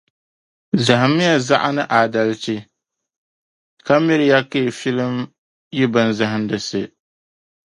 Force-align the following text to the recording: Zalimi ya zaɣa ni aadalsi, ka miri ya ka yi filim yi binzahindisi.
Zalimi 0.85 1.23
ya 1.29 1.35
zaɣa 1.47 1.69
ni 1.75 1.83
aadalsi, 1.95 2.55
ka 3.85 3.93
miri 4.05 4.25
ya 4.31 4.39
ka 4.51 4.57
yi 4.65 4.71
filim 4.79 5.15
yi 5.77 5.85
binzahindisi. 5.93 6.81